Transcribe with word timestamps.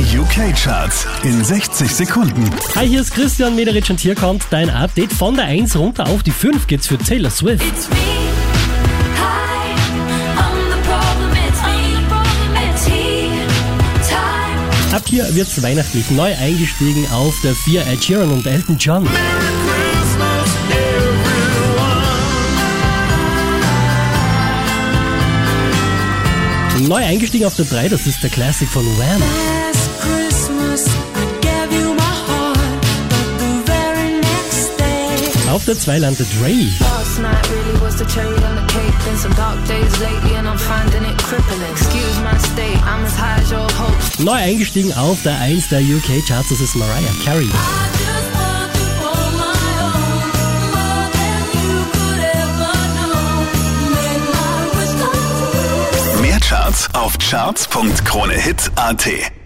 Die 0.00 0.18
UK-Charts 0.18 1.06
in 1.24 1.44
60 1.44 1.94
Sekunden. 1.94 2.48
Hi, 2.74 2.88
hier 2.88 3.02
ist 3.02 3.14
Christian 3.14 3.54
Mederitsch 3.54 3.90
und 3.90 4.00
hier 4.00 4.14
kommt 4.14 4.44
dein 4.48 4.70
Update. 4.70 5.12
Von 5.12 5.36
der 5.36 5.44
1 5.44 5.76
runter 5.76 6.08
auf 6.08 6.22
die 6.22 6.30
5 6.30 6.66
geht's 6.66 6.86
für 6.86 6.96
Taylor 6.96 7.28
Swift. 7.28 7.62
It's 7.62 7.86
me. 7.90 7.96
Hi, 9.18 9.74
I'm 10.38 10.56
the 10.70 10.80
problem. 10.88 11.32
It's 11.46 11.60
me. 11.60 11.98
It's 12.72 12.86
he. 12.86 13.28
Time. 14.08 14.96
Ab 14.96 15.02
hier 15.06 15.34
wird's 15.34 15.62
weihnachtlich. 15.62 16.10
Neu 16.12 16.34
eingestiegen 16.34 17.06
auf 17.12 17.34
der 17.42 17.54
4 17.54 17.86
Ed 17.86 18.02
Sheeran 18.02 18.30
und 18.30 18.46
Elton 18.46 18.78
John. 18.78 19.06
Neu 26.88 27.04
eingestiegen 27.04 27.44
auf 27.44 27.54
der 27.56 27.66
3, 27.66 27.90
das 27.90 28.06
ist 28.06 28.22
der 28.22 28.30
Classic 28.30 28.66
von 28.66 28.86
Wham. 28.98 29.22
As 43.04 43.16
high 43.16 43.40
as 43.40 43.50
your 43.50 43.66
hopes. 43.78 44.18
Neu 44.20 44.32
eingestiegen 44.32 44.92
auf 44.94 45.20
der 45.24 45.36
1 45.38 45.70
der 45.70 45.80
UK 45.80 46.24
Charts, 46.26 46.50
das 46.50 46.60
ist 46.60 46.76
Mariah 46.76 47.12
Carey. 47.24 47.50
Mehr 56.20 56.38
Charts 56.38 56.88
auf 56.94 57.18
charts.kronehit.at 57.18 59.39